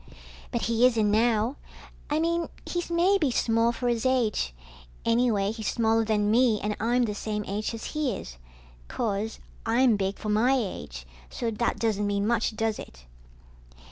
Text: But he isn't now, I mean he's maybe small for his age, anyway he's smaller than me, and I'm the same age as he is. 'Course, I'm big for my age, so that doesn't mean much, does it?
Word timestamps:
But 0.49 0.63
he 0.63 0.83
isn't 0.87 1.11
now, 1.11 1.57
I 2.09 2.17
mean 2.17 2.49
he's 2.65 2.89
maybe 2.89 3.29
small 3.29 3.71
for 3.71 3.87
his 3.87 4.03
age, 4.03 4.51
anyway 5.05 5.51
he's 5.51 5.67
smaller 5.67 6.03
than 6.03 6.31
me, 6.31 6.59
and 6.59 6.75
I'm 6.79 7.03
the 7.03 7.13
same 7.13 7.45
age 7.47 7.71
as 7.75 7.83
he 7.93 8.15
is. 8.15 8.37
'Course, 8.87 9.37
I'm 9.63 9.97
big 9.97 10.17
for 10.17 10.29
my 10.29 10.55
age, 10.57 11.05
so 11.29 11.51
that 11.51 11.77
doesn't 11.77 12.07
mean 12.07 12.25
much, 12.25 12.55
does 12.55 12.79
it? 12.79 13.05